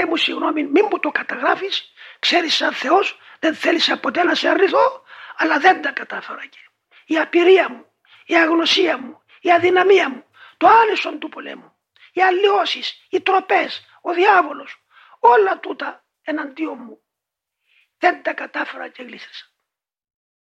Κύριε 0.00 0.14
μου 0.14 0.22
συγγνώμη 0.22 0.64
μην 0.64 0.88
μου 0.90 0.98
το 0.98 1.10
καταγράφεις, 1.10 1.92
ξέρεις 2.18 2.54
σαν 2.54 2.72
Θεός 2.72 3.18
δεν 3.38 3.54
θέλεις 3.54 3.98
ποτέ 4.00 4.22
να 4.22 4.34
σε 4.34 4.48
αρνηθώ, 4.48 5.02
αλλά 5.36 5.58
δεν 5.58 5.82
τα 5.82 5.90
κατάφερα 5.90 6.46
και 6.46 6.58
Η 7.06 7.18
απειρία 7.18 7.68
μου, 7.68 7.86
η 8.26 8.36
αγνωσία 8.36 8.98
μου, 8.98 9.22
η 9.40 9.52
αδυναμία 9.52 10.08
μου, 10.08 10.24
το 10.56 10.66
άνεσον 10.66 11.18
του 11.18 11.28
πολέμου, 11.28 11.72
οι 12.12 12.22
αλλοιώσεις, 12.22 13.06
οι 13.10 13.20
τροπές, 13.20 13.86
ο 14.00 14.12
διάβολος, 14.12 14.84
όλα 15.18 15.58
τούτα 15.58 16.04
εναντίον 16.22 16.78
μου. 16.78 17.00
Δεν 17.98 18.22
τα 18.22 18.32
κατάφερα 18.32 18.88
και 18.88 19.02
γλίστησα. 19.02 19.49